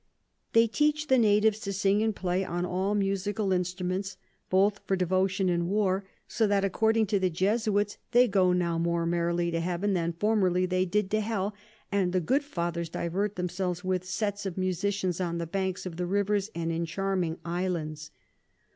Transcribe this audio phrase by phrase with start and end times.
[0.53, 4.17] They teach the Natives to sing and play on all Musical Instruments
[4.49, 9.05] both for Devotion and War; so that according to the Jesuits they go now more
[9.05, 11.53] merrily to Heaven than formerly they did to Hell,
[11.91, 16.07] and the good Fathers divert themselves with Sets of Musicians on the Banks of the
[16.07, 18.09] Rivers and in charming Islands.